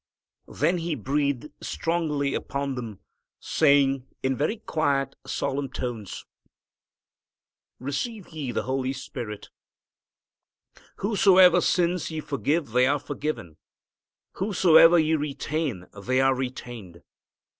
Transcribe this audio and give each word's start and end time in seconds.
Then 0.47 0.79
He 0.79 0.95
breathed 0.95 1.51
strongly 1.63 2.33
upon 2.33 2.73
them, 2.73 3.01
saying 3.39 4.07
in 4.23 4.35
very 4.35 4.57
quiet, 4.57 5.15
solemn 5.27 5.69
tones, 5.69 6.25
"Receive 7.77 8.29
ye 8.29 8.51
the 8.51 8.63
Holy 8.63 8.93
Spirit 8.93 9.51
Whosesoever 11.01 11.61
sins 11.61 12.09
ye 12.09 12.19
forgive 12.19 12.69
they 12.69 12.87
are 12.87 12.97
forgiven. 12.97 13.57
Whosesoever 14.37 14.97
ye 14.97 15.13
retain 15.13 15.85
they 15.95 16.19
are 16.19 16.33
retained." 16.33 17.03